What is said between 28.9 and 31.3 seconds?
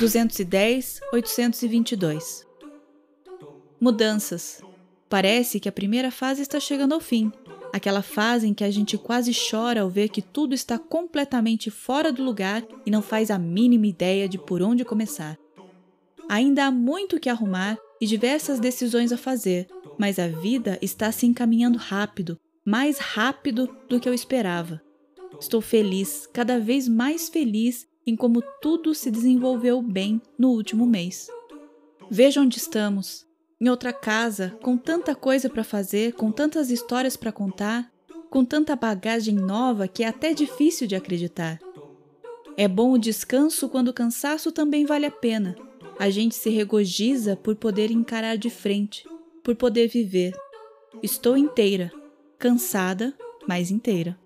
se desenvolveu bem no último mês.